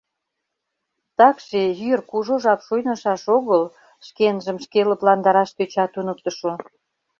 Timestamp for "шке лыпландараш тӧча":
4.65-5.85